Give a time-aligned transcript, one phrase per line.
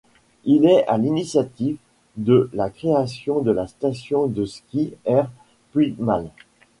[0.45, 1.77] Il est à l'initiative
[2.17, 6.31] de la création de la station de ski Err-Puigmal.